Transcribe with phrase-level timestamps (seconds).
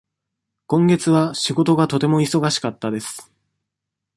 [0.65, 3.31] 今月は仕事がとても忙しかったです。